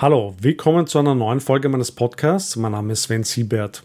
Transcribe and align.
Hallo, 0.00 0.34
willkommen 0.40 0.86
zu 0.86 0.98
einer 0.98 1.14
neuen 1.14 1.40
Folge 1.40 1.68
meines 1.68 1.92
Podcasts. 1.92 2.56
Mein 2.56 2.72
Name 2.72 2.94
ist 2.94 3.02
Sven 3.02 3.22
Siebert. 3.22 3.82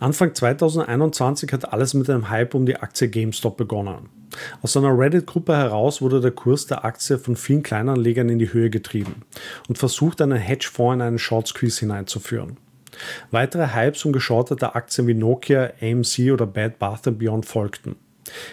Anfang 0.00 0.34
2021 0.34 1.50
hat 1.50 1.72
alles 1.72 1.94
mit 1.94 2.10
einem 2.10 2.28
Hype 2.28 2.54
um 2.54 2.66
die 2.66 2.76
Aktie 2.76 3.08
GameStop 3.08 3.56
begonnen. 3.56 4.10
Aus 4.60 4.76
einer 4.76 4.98
Reddit-Gruppe 4.98 5.56
heraus 5.56 6.02
wurde 6.02 6.20
der 6.20 6.32
Kurs 6.32 6.66
der 6.66 6.84
Aktie 6.84 7.16
von 7.16 7.36
vielen 7.36 7.62
Kleinanlegern 7.62 8.28
in 8.28 8.38
die 8.38 8.52
Höhe 8.52 8.68
getrieben 8.68 9.22
und 9.66 9.78
versucht, 9.78 10.20
einen 10.20 10.36
Hedgefonds 10.36 10.96
in 10.96 11.00
einen 11.00 11.18
Short 11.18 11.48
Squeeze 11.48 11.80
hineinzuführen. 11.80 12.58
Weitere 13.30 13.74
Hypes 13.74 14.04
um 14.04 14.12
geschortete 14.12 14.74
Aktien 14.74 15.06
wie 15.06 15.14
Nokia, 15.14 15.70
AMC 15.80 16.32
oder 16.34 16.46
Bad 16.46 16.78
Bath 16.78 17.18
Beyond 17.18 17.46
folgten. 17.46 17.96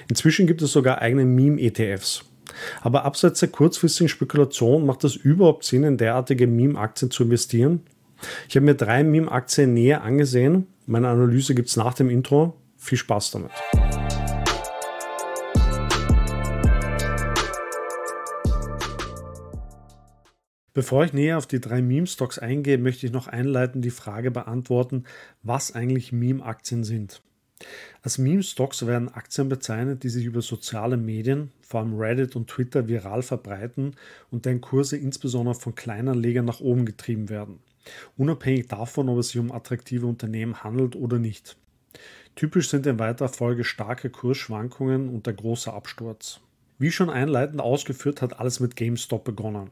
Inzwischen 0.07 0.47
gibt 0.47 0.61
es 0.61 0.71
sogar 0.71 1.01
eigene 1.01 1.25
Meme-ETFs. 1.25 2.23
Aber 2.81 3.05
abseits 3.05 3.39
der 3.39 3.49
kurzfristigen 3.49 4.09
Spekulation 4.09 4.85
macht 4.85 5.03
es 5.03 5.15
überhaupt 5.15 5.63
Sinn, 5.63 5.83
in 5.83 5.97
derartige 5.97 6.47
Meme-Aktien 6.47 7.11
zu 7.11 7.23
investieren? 7.23 7.81
Ich 8.47 8.55
habe 8.55 8.66
mir 8.66 8.75
drei 8.75 9.03
Meme-Aktien 9.03 9.73
näher 9.73 10.03
angesehen. 10.03 10.67
Meine 10.85 11.09
Analyse 11.09 11.55
gibt 11.55 11.70
es 11.70 11.77
nach 11.77 11.94
dem 11.94 12.09
Intro. 12.09 12.55
Viel 12.77 12.97
Spaß 12.97 13.31
damit. 13.31 13.52
Bevor 20.73 21.05
ich 21.05 21.13
näher 21.13 21.38
auf 21.38 21.45
die 21.45 21.61
drei 21.61 21.83
Meme-Stocks 21.83 22.39
eingehe, 22.39 22.80
möchte 22.80 23.05
ich 23.05 23.11
noch 23.11 23.27
einleitend 23.27 23.85
die 23.85 23.91
Frage 23.91 24.31
beantworten, 24.31 25.03
was 25.44 25.75
eigentlich 25.75 26.11
Meme-Aktien 26.11 26.83
sind. 26.83 27.22
Als 28.02 28.17
Meme-Stocks 28.17 28.85
werden 28.85 29.13
Aktien 29.13 29.48
bezeichnet, 29.48 30.03
die 30.03 30.09
sich 30.09 30.25
über 30.25 30.41
soziale 30.41 30.98
Medien, 30.98 31.52
vor 31.61 31.80
allem 31.80 31.98
Reddit 31.98 32.35
und 32.35 32.49
Twitter, 32.49 32.88
viral 32.88 33.21
verbreiten 33.21 33.95
und 34.31 34.45
deren 34.45 34.61
Kurse 34.61 34.98
insbesondere 34.98 35.55
von 35.55 35.75
Kleinanlegern 35.75 36.45
nach 36.45 36.59
oben 36.59 36.85
getrieben 36.85 37.30
werden. 37.30 37.59
Unabhängig 38.17 38.67
davon, 38.67 39.09
ob 39.09 39.20
es 39.20 39.30
sich 39.30 39.39
um 39.39 39.52
attraktive 39.52 40.05
Unternehmen 40.05 40.63
handelt 40.63 40.95
oder 40.95 41.19
nicht. 41.19 41.58
Typisch 42.36 42.69
sind 42.69 42.88
in 42.88 43.00
weiterer 43.00 43.30
Folge 43.30 43.63
starke 43.63 44.09
Kursschwankungen 44.09 45.09
und 45.09 45.28
der 45.28 45.33
große 45.33 45.72
Absturz. 45.72 46.39
Wie 46.79 46.91
schon 46.91 47.09
einleitend 47.09 47.61
ausgeführt, 47.61 48.21
hat 48.21 48.39
alles 48.39 48.59
mit 48.59 48.75
GameStop 48.75 49.23
begonnen. 49.23 49.71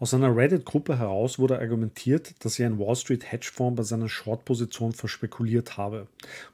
Aus 0.00 0.14
einer 0.14 0.34
Reddit-Gruppe 0.34 0.98
heraus 0.98 1.38
wurde 1.38 1.58
argumentiert, 1.58 2.34
dass 2.42 2.54
sich 2.54 2.64
ein 2.64 2.78
Wall 2.78 2.96
Street 2.96 3.30
Hedgefonds 3.30 3.76
bei 3.76 3.82
seiner 3.82 4.08
Short-Position 4.08 4.92
verspekuliert 4.92 5.76
habe 5.76 6.06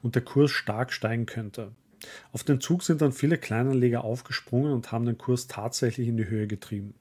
und 0.03 0.15
der 0.15 0.21
Kurs 0.21 0.51
stark 0.51 0.91
steigen 0.91 1.25
könnte. 1.25 1.71
Auf 2.33 2.43
den 2.43 2.59
Zug 2.59 2.83
sind 2.83 3.01
dann 3.01 3.13
viele 3.13 3.37
Kleinanleger 3.37 4.03
aufgesprungen 4.03 4.73
und 4.73 4.91
haben 4.91 5.05
den 5.05 5.17
Kurs 5.17 5.47
tatsächlich 5.47 6.07
in 6.07 6.17
die 6.17 6.27
Höhe 6.27 6.47
getrieben. 6.47 6.93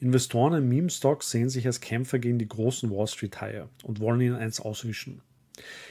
Investoren 0.00 0.54
in 0.54 0.68
Meme-Stocks 0.68 1.30
sehen 1.30 1.48
sich 1.48 1.66
als 1.66 1.80
Kämpfer 1.80 2.18
gegen 2.18 2.38
die 2.38 2.48
großen 2.48 2.90
Wall 2.90 3.06
Street-Haie 3.06 3.68
und 3.84 4.00
wollen 4.00 4.20
ihnen 4.20 4.36
eins 4.36 4.60
auswischen. 4.60 5.22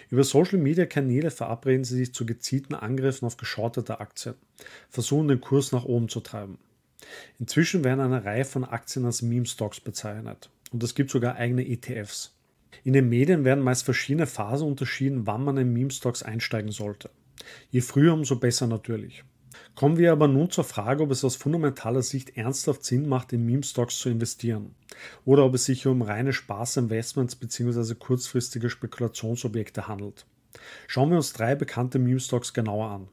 Über 0.10 0.24
Social-Media-Kanäle 0.24 1.32
verabreden 1.32 1.84
sie 1.84 1.98
sich 1.98 2.14
zu 2.14 2.26
gezielten 2.26 2.76
Angriffen 2.76 3.26
auf 3.26 3.38
geschortete 3.38 4.00
Aktien, 4.00 4.36
versuchen 4.90 5.28
den 5.28 5.42
Kurs 5.42 5.72
nach 5.72 5.86
oben 5.86 6.10
zu 6.10 6.20
treiben. 6.20 6.58
Inzwischen 7.40 7.84
werden 7.84 8.00
eine 8.00 8.26
Reihe 8.26 8.46
von 8.46 8.64
Aktien 8.64 9.06
als 9.06 9.22
Meme-Stocks 9.22 9.80
bezeichnet 9.80 10.50
und 10.72 10.84
es 10.84 10.96
gibt 10.96 11.12
sogar 11.12 11.36
eigene 11.36 11.68
ETFs. 11.68 12.34
In 12.84 12.94
den 12.94 13.10
Medien 13.10 13.44
werden 13.46 13.64
meist 13.64 13.84
verschiedene 13.84 14.28
Phasen 14.28 14.68
unterschieden, 14.68 15.28
wann 15.28 15.44
man 15.44 15.58
in 15.58 15.74
Meme-Stocks 15.74 16.24
einsteigen 16.24 16.72
sollte. 16.72 17.10
Je 17.72 17.82
früher, 17.82 18.14
umso 18.14 18.38
besser 18.38 18.68
natürlich. 18.68 19.24
Kommen 19.76 19.98
wir 19.98 20.12
aber 20.12 20.28
nun 20.28 20.50
zur 20.50 20.64
Frage, 20.64 21.04
ob 21.04 21.12
es 21.12 21.24
aus 21.24 21.36
fundamentaler 21.36 22.02
Sicht 22.02 22.38
ernsthaft 22.38 22.84
Sinn 22.84 23.08
macht, 23.08 23.34
in 23.34 23.46
Meme-Stocks 23.46 24.00
zu 24.00 24.10
investieren 24.10 24.76
oder 25.26 25.46
ob 25.46 25.54
es 25.56 25.66
sich 25.66 25.86
um 25.88 26.02
reine 26.02 26.34
Spaß-Investments 26.34 27.36
bzw. 27.36 27.96
kurzfristige 27.96 28.70
Spekulationsobjekte 28.70 29.88
handelt. 29.88 30.26
Schauen 30.88 31.10
wir 31.10 31.18
uns 31.18 31.34
drei 31.34 31.56
bekannte 31.56 32.00
Meme-Stocks 32.00 32.54
genauer 32.54 32.90
an. 32.90 33.08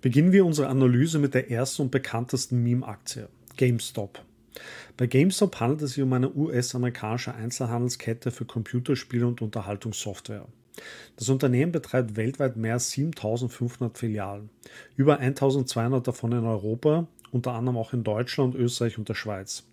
Beginnen 0.00 0.32
wir 0.32 0.46
unsere 0.46 0.68
Analyse 0.68 1.18
mit 1.18 1.34
der 1.34 1.50
ersten 1.50 1.82
und 1.82 1.90
bekanntesten 1.90 2.62
Meme-Aktie, 2.62 3.28
GameStop. 3.56 4.22
Bei 4.96 5.06
GameStop 5.06 5.60
handelt 5.60 5.82
es 5.82 5.92
sich 5.92 6.02
um 6.02 6.12
eine 6.12 6.34
US-amerikanische 6.34 7.34
Einzelhandelskette 7.34 8.30
für 8.30 8.44
Computerspiele 8.44 9.26
und 9.26 9.42
Unterhaltungssoftware. 9.42 10.46
Das 11.16 11.28
Unternehmen 11.28 11.72
betreibt 11.72 12.16
weltweit 12.16 12.56
mehr 12.56 12.74
als 12.74 12.90
7500 12.90 13.96
Filialen, 13.96 14.50
über 14.96 15.18
1200 15.18 16.06
davon 16.06 16.32
in 16.32 16.44
Europa, 16.44 17.06
unter 17.32 17.52
anderem 17.52 17.78
auch 17.78 17.92
in 17.92 18.04
Deutschland, 18.04 18.54
Österreich 18.54 18.98
und 18.98 19.08
der 19.08 19.14
Schweiz. 19.14 19.64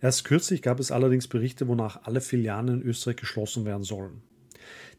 Erst 0.00 0.24
kürzlich 0.24 0.62
gab 0.62 0.80
es 0.80 0.90
allerdings 0.90 1.28
Berichte, 1.28 1.68
wonach 1.68 2.04
alle 2.04 2.20
Filialen 2.20 2.68
in 2.68 2.82
Österreich 2.82 3.16
geschlossen 3.16 3.64
werden 3.64 3.82
sollen. 3.82 4.22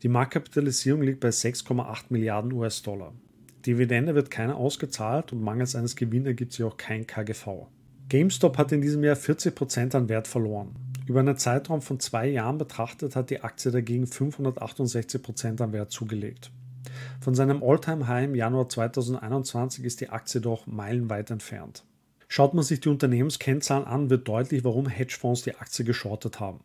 Die 0.03 0.09
Marktkapitalisierung 0.09 1.01
liegt 1.01 1.19
bei 1.19 1.30
6,8 1.30 2.06
Milliarden 2.09 2.53
US-Dollar. 2.53 3.13
Dividende 3.66 4.16
wird 4.16 4.31
keine 4.31 4.56
ausgezahlt 4.56 5.34
und 5.34 5.41
mangels 5.44 5.75
eines 5.75 5.96
Gewinns 5.96 6.25
ergibt 6.25 6.53
sich 6.53 6.66
auch 6.66 6.78
kein 6.78 7.06
KGV. 7.06 7.68
GameStop 8.09 8.57
hat 8.57 8.72
in 8.72 8.81
diesem 8.81 9.03
Jahr 9.03 9.16
40% 9.16 9.96
an 9.96 10.09
Wert 10.09 10.28
verloren. 10.28 10.75
Über 11.07 11.19
einen 11.19 11.38
Zeitraum 11.38 11.81
von 11.81 12.00
zwei 12.00 12.28
Jahren 12.28 12.57
betrachtet 12.57 13.16
hat 13.16 13.29
die 13.29 13.41
Aktie 13.41 13.72
dagegen 13.72 14.06
568% 14.06 15.62
an 15.62 15.73
Wert 15.73 15.91
zugelegt. 15.91 16.51
Von 17.19 17.35
seinem 17.35 17.63
All-Time-High 17.63 18.25
im 18.25 18.35
Januar 18.35 18.69
2021 18.69 19.84
ist 19.84 20.01
die 20.01 20.09
Aktie 20.09 20.41
doch 20.41 20.67
meilenweit 20.67 21.31
entfernt. 21.31 21.84
Schaut 22.28 22.53
man 22.53 22.63
sich 22.63 22.79
die 22.79 22.89
Unternehmenskennzahlen 22.89 23.85
an, 23.85 24.09
wird 24.09 24.28
deutlich, 24.28 24.63
warum 24.63 24.88
Hedgefonds 24.88 25.41
die 25.41 25.56
Aktie 25.56 25.84
geschortet 25.84 26.39
haben. 26.39 26.62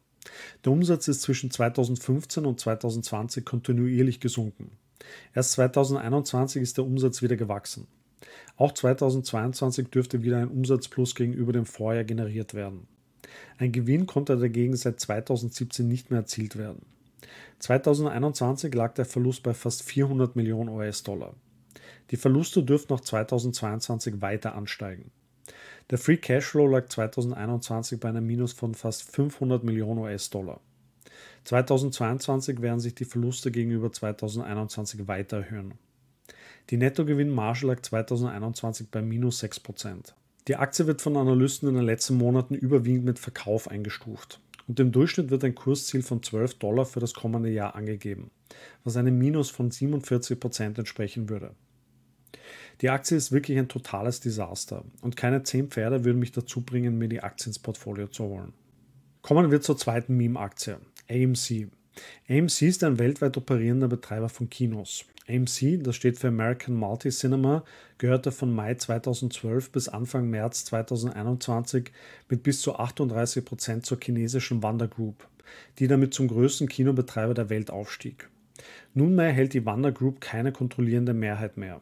Der 0.64 0.72
Umsatz 0.72 1.08
ist 1.08 1.22
zwischen 1.22 1.50
2015 1.50 2.46
und 2.46 2.60
2020 2.60 3.44
kontinuierlich 3.44 4.20
gesunken. 4.20 4.70
Erst 5.34 5.52
2021 5.52 6.62
ist 6.62 6.76
der 6.76 6.84
Umsatz 6.84 7.22
wieder 7.22 7.36
gewachsen. 7.36 7.86
Auch 8.56 8.72
2022 8.72 9.88
dürfte 9.88 10.22
wieder 10.22 10.38
ein 10.38 10.48
Umsatzplus 10.48 11.14
gegenüber 11.14 11.52
dem 11.52 11.66
Vorjahr 11.66 12.04
generiert 12.04 12.54
werden. 12.54 12.88
Ein 13.58 13.72
Gewinn 13.72 14.06
konnte 14.06 14.36
dagegen 14.36 14.76
seit 14.76 15.00
2017 15.00 15.86
nicht 15.86 16.10
mehr 16.10 16.20
erzielt 16.20 16.56
werden. 16.56 16.84
2021 17.58 18.74
lag 18.74 18.94
der 18.94 19.04
Verlust 19.04 19.42
bei 19.42 19.54
fast 19.54 19.82
400 19.82 20.36
Millionen 20.36 20.68
US-Dollar. 20.68 21.34
Die 22.10 22.16
Verluste 22.16 22.62
dürften 22.62 22.92
auch 22.92 23.00
2022 23.00 24.20
weiter 24.20 24.54
ansteigen. 24.54 25.10
Der 25.90 25.98
Free 25.98 26.16
Cashflow 26.16 26.66
lag 26.66 26.88
2021 26.88 28.00
bei 28.00 28.08
einem 28.08 28.26
Minus 28.26 28.52
von 28.52 28.74
fast 28.74 29.10
500 29.10 29.64
Millionen 29.64 30.00
US-Dollar. 30.00 30.60
2022 31.44 32.60
werden 32.60 32.80
sich 32.80 32.94
die 32.94 33.04
Verluste 33.04 33.52
gegenüber 33.52 33.92
2021 33.92 35.06
weiter 35.06 35.38
erhöhen. 35.38 35.74
Die 36.70 36.76
Nettogewinnmarge 36.76 37.68
lag 37.68 37.80
2021 37.80 38.90
bei 38.90 39.00
minus 39.00 39.42
6%. 39.42 40.14
Die 40.48 40.56
Aktie 40.56 40.86
wird 40.86 41.02
von 41.02 41.16
Analysten 41.16 41.68
in 41.68 41.74
den 41.74 41.84
letzten 41.84 42.16
Monaten 42.16 42.54
überwiegend 42.54 43.04
mit 43.04 43.18
Verkauf 43.18 43.68
eingestuft. 43.68 44.40
Und 44.68 44.78
im 44.78 44.92
Durchschnitt 44.92 45.30
wird 45.30 45.42
ein 45.44 45.54
Kursziel 45.54 46.02
von 46.02 46.22
12 46.22 46.54
Dollar 46.54 46.86
für 46.86 47.00
das 47.00 47.14
kommende 47.14 47.50
Jahr 47.50 47.74
angegeben, 47.74 48.30
was 48.84 48.96
einem 48.96 49.18
Minus 49.18 49.50
von 49.50 49.70
47% 49.70 50.78
entsprechen 50.78 51.28
würde. 51.28 51.54
Die 52.80 52.90
Aktie 52.90 53.16
ist 53.16 53.32
wirklich 53.32 53.58
ein 53.58 53.68
totales 53.68 54.20
Desaster 54.20 54.84
und 55.00 55.16
keine 55.16 55.42
10 55.42 55.70
Pferde 55.70 56.04
würden 56.04 56.18
mich 56.18 56.32
dazu 56.32 56.60
bringen, 56.60 56.98
mir 56.98 57.08
die 57.08 57.22
Aktie 57.22 57.48
ins 57.48 57.58
Portfolio 57.58 58.06
zu 58.08 58.24
holen. 58.24 58.52
Kommen 59.22 59.50
wir 59.50 59.60
zur 59.60 59.76
zweiten 59.76 60.16
Meme-Aktie, 60.16 60.78
AMC. 61.10 61.68
AMC 62.28 62.62
ist 62.62 62.84
ein 62.84 62.98
weltweit 62.98 63.36
operierender 63.36 63.88
Betreiber 63.88 64.28
von 64.28 64.50
Kinos. 64.50 65.06
AMC, 65.28 65.82
das 65.82 65.96
steht 65.96 66.18
für 66.18 66.28
American 66.28 66.74
Multi 66.74 67.10
Cinema, 67.10 67.64
gehörte 67.98 68.30
von 68.30 68.52
Mai 68.52 68.74
2012 68.74 69.70
bis 69.70 69.88
Anfang 69.88 70.30
März 70.30 70.64
2021 70.66 71.90
mit 72.28 72.42
bis 72.42 72.60
zu 72.60 72.76
38 72.76 73.44
Prozent 73.44 73.86
zur 73.86 73.98
chinesischen 74.00 74.62
Wanda 74.62 74.86
Group, 74.86 75.26
die 75.78 75.88
damit 75.88 76.14
zum 76.14 76.28
größten 76.28 76.68
Kinobetreiber 76.68 77.34
der 77.34 77.50
Welt 77.50 77.70
aufstieg. 77.70 78.28
Nunmehr 78.94 79.32
hält 79.32 79.52
die 79.52 79.66
Wanda 79.66 79.90
Group 79.90 80.20
keine 80.20 80.52
kontrollierende 80.52 81.12
Mehrheit 81.12 81.56
mehr. 81.56 81.80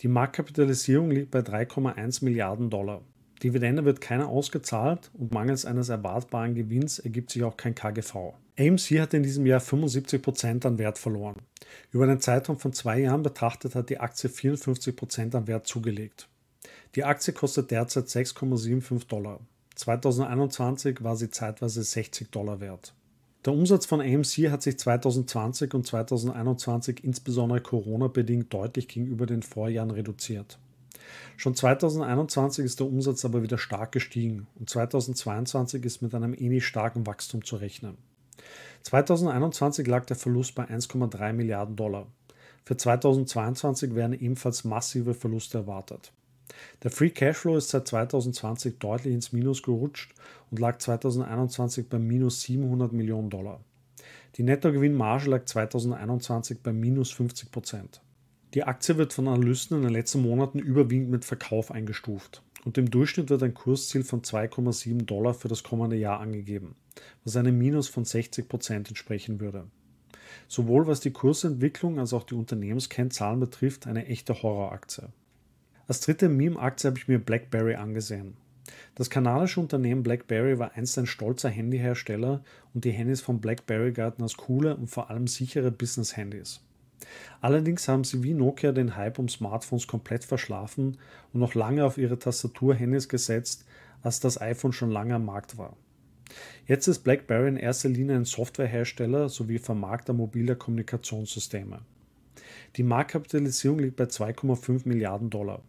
Die 0.00 0.08
Marktkapitalisierung 0.08 1.10
liegt 1.10 1.30
bei 1.30 1.40
3,1 1.40 2.24
Milliarden 2.24 2.70
Dollar. 2.70 3.02
Dividende 3.42 3.84
wird 3.84 4.00
keine 4.00 4.26
ausgezahlt 4.26 5.10
und 5.14 5.32
mangels 5.32 5.64
eines 5.64 5.88
erwartbaren 5.88 6.54
Gewinns 6.54 6.98
ergibt 6.98 7.30
sich 7.30 7.44
auch 7.44 7.56
kein 7.56 7.74
KGV. 7.74 8.34
AMC 8.58 9.00
hat 9.00 9.14
in 9.14 9.22
diesem 9.22 9.46
Jahr 9.46 9.60
75% 9.60 10.66
an 10.66 10.78
Wert 10.78 10.98
verloren. 10.98 11.36
Über 11.92 12.04
einen 12.04 12.20
Zeitraum 12.20 12.58
von 12.58 12.72
zwei 12.72 13.00
Jahren 13.00 13.22
betrachtet 13.22 13.76
hat 13.76 13.90
die 13.90 14.00
Aktie 14.00 14.28
54% 14.28 15.36
an 15.36 15.46
Wert 15.46 15.66
zugelegt. 15.68 16.28
Die 16.96 17.04
Aktie 17.04 17.32
kostet 17.32 17.70
derzeit 17.70 18.06
6,75 18.06 19.06
Dollar. 19.06 19.40
2021 19.76 21.04
war 21.04 21.14
sie 21.14 21.30
zeitweise 21.30 21.84
60 21.84 22.30
Dollar 22.32 22.60
wert. 22.60 22.94
Der 23.44 23.52
Umsatz 23.52 23.86
von 23.86 24.00
AMC 24.00 24.50
hat 24.50 24.62
sich 24.62 24.76
2020 24.76 25.72
und 25.74 25.86
2021 25.86 27.04
insbesondere 27.04 27.60
Corona-bedingt 27.60 28.52
deutlich 28.52 28.88
gegenüber 28.88 29.26
den 29.26 29.42
Vorjahren 29.42 29.92
reduziert. 29.92 30.58
Schon 31.36 31.54
2021 31.54 32.64
ist 32.64 32.80
der 32.80 32.86
Umsatz 32.86 33.24
aber 33.24 33.42
wieder 33.42 33.58
stark 33.58 33.92
gestiegen 33.92 34.46
und 34.58 34.68
2022 34.68 35.84
ist 35.84 36.02
mit 36.02 36.14
einem 36.14 36.34
ähnlich 36.34 36.66
starken 36.66 37.06
Wachstum 37.06 37.44
zu 37.44 37.56
rechnen. 37.56 37.96
2021 38.82 39.86
lag 39.86 40.04
der 40.06 40.16
Verlust 40.16 40.54
bei 40.54 40.64
1,3 40.64 41.32
Milliarden 41.32 41.76
Dollar. 41.76 42.06
Für 42.64 42.76
2022 42.76 43.94
werden 43.94 44.18
ebenfalls 44.18 44.64
massive 44.64 45.14
Verluste 45.14 45.58
erwartet. 45.58 46.12
Der 46.82 46.90
Free 46.90 47.10
Cashflow 47.10 47.56
ist 47.56 47.70
seit 47.70 47.86
2020 47.88 48.78
deutlich 48.78 49.14
ins 49.14 49.32
Minus 49.32 49.62
gerutscht 49.62 50.14
und 50.50 50.58
lag 50.58 50.78
2021 50.78 51.88
bei 51.88 51.98
minus 51.98 52.42
700 52.42 52.92
Millionen 52.92 53.30
Dollar. 53.30 53.60
Die 54.36 54.42
Nettogewinnmarge 54.42 55.30
lag 55.30 55.44
2021 55.44 56.62
bei 56.62 56.72
minus 56.72 57.10
50 57.12 57.50
Prozent. 57.50 58.00
Die 58.54 58.64
Aktie 58.64 58.96
wird 58.96 59.12
von 59.12 59.28
Analysten 59.28 59.76
in 59.76 59.82
den 59.82 59.92
letzten 59.92 60.22
Monaten 60.22 60.58
überwiegend 60.58 61.10
mit 61.10 61.26
Verkauf 61.26 61.70
eingestuft 61.70 62.42
und 62.64 62.78
im 62.78 62.90
Durchschnitt 62.90 63.28
wird 63.28 63.42
ein 63.42 63.52
Kursziel 63.52 64.04
von 64.04 64.22
2,7 64.22 65.04
Dollar 65.04 65.34
für 65.34 65.48
das 65.48 65.62
kommende 65.62 65.96
Jahr 65.96 66.20
angegeben, 66.20 66.74
was 67.24 67.36
einem 67.36 67.58
Minus 67.58 67.88
von 67.88 68.06
60 68.06 68.48
Prozent 68.48 68.88
entsprechen 68.88 69.38
würde. 69.40 69.66
Sowohl 70.48 70.86
was 70.86 71.00
die 71.00 71.10
Kursentwicklung 71.10 71.98
als 71.98 72.14
auch 72.14 72.24
die 72.24 72.36
Unternehmenskennzahlen 72.36 73.38
betrifft, 73.38 73.86
eine 73.86 74.06
echte 74.06 74.42
Horroraktie. 74.42 75.08
Als 75.86 76.00
dritte 76.00 76.30
Meme-Aktie 76.30 76.88
habe 76.88 76.98
ich 76.98 77.08
mir 77.08 77.18
BlackBerry 77.18 77.74
angesehen. 77.74 78.38
Das 78.94 79.10
kanadische 79.10 79.60
Unternehmen 79.60 80.02
BlackBerry 80.02 80.58
war 80.58 80.72
einst 80.72 80.98
ein 80.98 81.06
stolzer 81.06 81.50
Handyhersteller 81.50 82.42
und 82.72 82.84
die 82.86 82.92
Handys 82.92 83.20
von 83.20 83.42
BlackBerry 83.42 83.92
galten 83.92 84.22
als 84.22 84.38
coole 84.38 84.74
und 84.74 84.88
vor 84.88 85.10
allem 85.10 85.26
sichere 85.26 85.70
Business-Handys. 85.70 86.60
Allerdings 87.40 87.88
haben 87.88 88.04
sie 88.04 88.22
wie 88.22 88.34
Nokia 88.34 88.72
den 88.72 88.96
Hype 88.96 89.18
um 89.18 89.28
Smartphones 89.28 89.86
komplett 89.86 90.24
verschlafen 90.24 90.98
und 91.32 91.40
noch 91.40 91.54
lange 91.54 91.84
auf 91.84 91.98
ihre 91.98 92.18
Tastatur-Handys 92.18 93.08
gesetzt, 93.08 93.64
als 94.02 94.20
das 94.20 94.40
iPhone 94.40 94.72
schon 94.72 94.90
lange 94.90 95.14
am 95.14 95.24
Markt 95.24 95.58
war. 95.58 95.76
Jetzt 96.66 96.86
ist 96.86 97.00
BlackBerry 97.00 97.48
in 97.48 97.56
erster 97.56 97.88
Linie 97.88 98.16
ein 98.16 98.24
Softwarehersteller 98.24 99.28
sowie 99.28 99.58
Vermarkter 99.58 100.12
mobiler 100.12 100.54
Kommunikationssysteme. 100.54 101.80
Die 102.76 102.82
Marktkapitalisierung 102.82 103.78
liegt 103.78 103.96
bei 103.96 104.04
2,5 104.04 104.86
Milliarden 104.86 105.30
Dollar. 105.30 105.62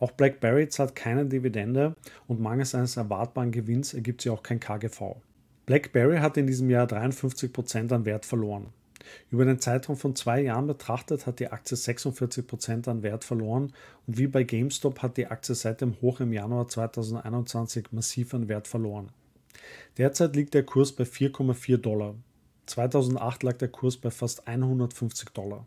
Auch 0.00 0.12
BlackBerry 0.12 0.68
zahlt 0.68 0.94
keine 0.94 1.26
Dividende 1.26 1.94
und 2.26 2.40
mangels 2.40 2.74
eines 2.74 2.96
erwartbaren 2.96 3.50
Gewinns 3.50 3.94
ergibt 3.94 4.22
sie 4.22 4.30
auch 4.30 4.42
kein 4.42 4.60
KGV. 4.60 5.16
BlackBerry 5.66 6.18
hat 6.18 6.36
in 6.36 6.46
diesem 6.46 6.70
Jahr 6.70 6.86
53% 6.86 7.92
an 7.92 8.04
Wert 8.04 8.24
verloren. 8.24 8.68
Über 9.30 9.44
den 9.44 9.60
Zeitraum 9.60 9.96
von 9.96 10.16
zwei 10.16 10.40
Jahren 10.40 10.66
betrachtet 10.66 11.26
hat 11.26 11.40
die 11.40 11.48
Aktie 11.48 11.76
46% 11.76 12.88
an 12.88 13.02
Wert 13.02 13.24
verloren 13.24 13.72
und 14.06 14.18
wie 14.18 14.26
bei 14.26 14.44
GameStop 14.44 15.02
hat 15.02 15.16
die 15.16 15.26
Aktie 15.26 15.54
seit 15.54 15.80
dem 15.80 16.00
Hoch 16.00 16.20
im 16.20 16.32
Januar 16.32 16.68
2021 16.68 17.92
massiv 17.92 18.34
an 18.34 18.48
Wert 18.48 18.68
verloren. 18.68 19.10
Derzeit 19.96 20.36
liegt 20.36 20.54
der 20.54 20.64
Kurs 20.64 20.92
bei 20.92 21.04
4,4 21.04 21.78
Dollar. 21.78 22.14
2008 22.66 23.42
lag 23.42 23.56
der 23.56 23.68
Kurs 23.68 23.96
bei 23.96 24.10
fast 24.10 24.46
150 24.46 25.30
Dollar. 25.30 25.66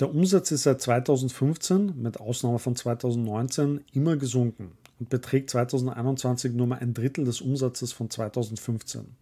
Der 0.00 0.08
Umsatz 0.14 0.50
ist 0.50 0.62
seit 0.62 0.80
2015, 0.80 2.00
mit 2.00 2.20
Ausnahme 2.20 2.58
von 2.58 2.74
2019, 2.74 3.84
immer 3.92 4.16
gesunken 4.16 4.72
und 4.98 5.10
beträgt 5.10 5.50
2021 5.50 6.52
nur 6.54 6.66
mal 6.66 6.78
ein 6.78 6.94
Drittel 6.94 7.24
des 7.24 7.42
Umsatzes 7.42 7.92
von 7.92 8.08
2015. 8.08 9.14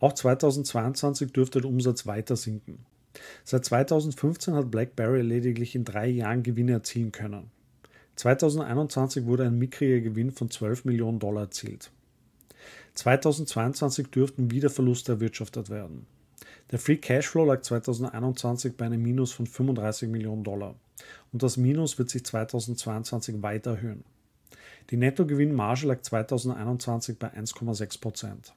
Auch 0.00 0.12
2022 0.12 1.32
dürfte 1.32 1.60
der 1.60 1.70
Umsatz 1.70 2.06
weiter 2.06 2.36
sinken. 2.36 2.84
Seit 3.44 3.64
2015 3.64 4.54
hat 4.54 4.70
BlackBerry 4.70 5.22
lediglich 5.22 5.74
in 5.74 5.84
drei 5.84 6.08
Jahren 6.08 6.42
Gewinne 6.42 6.72
erzielen 6.72 7.12
können. 7.12 7.50
2021 8.16 9.26
wurde 9.26 9.44
ein 9.44 9.58
mickriger 9.58 10.00
Gewinn 10.00 10.30
von 10.30 10.50
12 10.50 10.84
Millionen 10.84 11.18
Dollar 11.18 11.44
erzielt. 11.44 11.90
2022 12.94 14.08
dürften 14.08 14.50
wieder 14.50 14.70
Verluste 14.70 15.12
erwirtschaftet 15.12 15.68
werden. 15.68 16.06
Der 16.70 16.78
Free 16.78 16.96
Cashflow 16.96 17.44
lag 17.44 17.60
2021 17.62 18.76
bei 18.76 18.86
einem 18.86 19.02
Minus 19.02 19.32
von 19.32 19.46
35 19.46 20.08
Millionen 20.08 20.44
Dollar 20.44 20.74
und 21.32 21.42
das 21.42 21.56
Minus 21.56 21.98
wird 21.98 22.10
sich 22.10 22.24
2022 22.24 23.42
weiter 23.42 23.72
erhöhen. 23.72 24.04
Die 24.90 24.96
Nettogewinnmarge 24.96 25.86
lag 25.86 26.00
2021 26.02 27.18
bei 27.18 27.28
1,6 27.34 28.00
Prozent. 28.00 28.54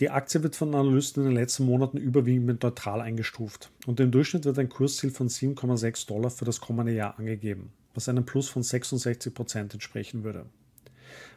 Die 0.00 0.10
Aktie 0.10 0.42
wird 0.42 0.56
von 0.56 0.74
Analysten 0.74 1.22
in 1.22 1.30
den 1.30 1.36
letzten 1.36 1.66
Monaten 1.66 1.98
überwiegend 1.98 2.46
mit 2.46 2.62
neutral 2.64 3.00
eingestuft 3.00 3.70
und 3.86 4.00
im 4.00 4.10
Durchschnitt 4.10 4.44
wird 4.44 4.58
ein 4.58 4.68
Kursziel 4.68 5.12
von 5.12 5.28
7,6 5.28 6.08
Dollar 6.08 6.30
für 6.30 6.44
das 6.44 6.60
kommende 6.60 6.92
Jahr 6.92 7.16
angegeben, 7.16 7.70
was 7.94 8.08
einem 8.08 8.26
Plus 8.26 8.48
von 8.48 8.64
66 8.64 9.32
Prozent 9.32 9.72
entsprechen 9.72 10.24
würde. 10.24 10.46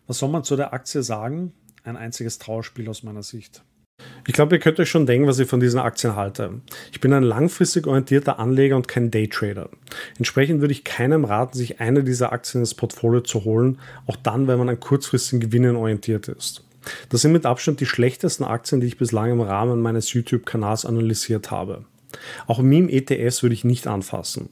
Was 0.08 0.18
soll 0.18 0.30
man 0.30 0.44
zu 0.44 0.56
der 0.56 0.74
Aktie 0.74 1.04
sagen? 1.04 1.54
Ein 1.84 1.98
einziges 1.98 2.40
Trauerspiel 2.40 2.90
aus 2.90 3.04
meiner 3.04 3.22
Sicht. 3.22 3.64
Ich 4.26 4.34
glaube, 4.34 4.56
ihr 4.56 4.60
könnt 4.60 4.80
euch 4.80 4.90
schon 4.90 5.06
denken, 5.06 5.28
was 5.28 5.38
ich 5.38 5.48
von 5.48 5.60
diesen 5.60 5.80
Aktien 5.80 6.16
halte. 6.16 6.62
Ich 6.92 7.00
bin 7.00 7.14
ein 7.14 7.24
langfristig 7.24 7.86
orientierter 7.86 8.40
Anleger 8.40 8.76
und 8.76 8.88
kein 8.88 9.12
Daytrader. 9.12 9.70
Entsprechend 10.18 10.62
würde 10.62 10.72
ich 10.72 10.84
keinem 10.84 11.26
raten, 11.26 11.56
sich 11.56 11.80
eine 11.80 12.04
dieser 12.04 12.32
Aktien 12.32 12.62
ins 12.62 12.74
Portfolio 12.74 13.22
zu 13.22 13.46
holen, 13.46 13.80
auch 14.08 14.16
dann, 14.16 14.48
wenn 14.48 14.58
man 14.58 14.70
an 14.70 14.80
kurzfristigen 14.80 15.40
Gewinnen 15.40 15.76
orientiert 15.76 16.28
ist. 16.28 16.67
Das 17.10 17.22
sind 17.22 17.32
mit 17.32 17.46
Abstand 17.46 17.80
die 17.80 17.86
schlechtesten 17.86 18.44
Aktien, 18.44 18.82
die 18.82 18.88
ich 18.88 18.98
bislang 18.98 19.32
im 19.32 19.42
Rahmen 19.42 19.82
meines 19.82 20.14
YouTube-Kanals 20.14 20.86
analysiert 20.86 21.52
habe. 21.52 21.86
Auch 22.48 22.60
Meme-ETFs 22.60 23.44
würde 23.44 23.54
ich 23.54 23.64
nicht 23.64 23.88
anfassen. 23.88 24.50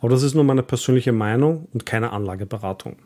Aber 0.00 0.10
das 0.10 0.22
ist 0.22 0.34
nur 0.34 0.44
meine 0.44 0.62
persönliche 0.62 1.12
Meinung 1.12 1.68
und 1.72 1.86
keine 1.86 2.12
Anlageberatung. 2.12 2.96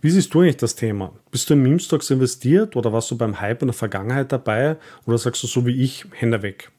Wie 0.00 0.10
siehst 0.10 0.32
du 0.32 0.40
eigentlich 0.40 0.56
das 0.56 0.76
Thema? 0.76 1.12
Bist 1.30 1.50
du 1.50 1.54
in 1.54 1.62
Meme-Stocks 1.62 2.10
investiert 2.10 2.76
oder 2.76 2.92
warst 2.92 3.10
du 3.10 3.18
beim 3.18 3.40
Hype 3.40 3.62
in 3.62 3.68
der 3.68 3.74
Vergangenheit 3.74 4.30
dabei 4.30 4.76
oder 5.06 5.18
sagst 5.18 5.42
du 5.42 5.46
so 5.46 5.66
wie 5.66 5.82
ich, 5.82 6.04
Hände 6.12 6.42
weg? 6.42 6.70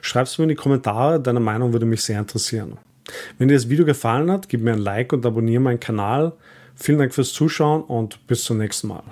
Schreib 0.00 0.26
es 0.26 0.38
mir 0.38 0.44
in 0.44 0.50
die 0.50 0.54
Kommentare, 0.54 1.20
deine 1.20 1.40
Meinung 1.40 1.72
würde 1.72 1.86
mich 1.86 2.02
sehr 2.02 2.18
interessieren. 2.18 2.78
Wenn 3.38 3.48
dir 3.48 3.54
das 3.54 3.68
Video 3.68 3.84
gefallen 3.84 4.30
hat, 4.30 4.48
gib 4.48 4.60
mir 4.60 4.72
ein 4.72 4.78
Like 4.78 5.12
und 5.12 5.24
abonniere 5.24 5.62
meinen 5.62 5.80
Kanal. 5.80 6.32
Vielen 6.74 6.98
Dank 6.98 7.14
fürs 7.14 7.32
Zuschauen 7.32 7.82
und 7.82 8.26
bis 8.26 8.44
zum 8.44 8.58
nächsten 8.58 8.88
Mal. 8.88 9.02